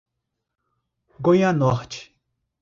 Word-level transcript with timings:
Goianorte 1.21 1.99